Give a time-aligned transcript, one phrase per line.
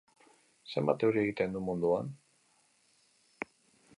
[0.71, 2.09] Zenbat euri egiten du munduan?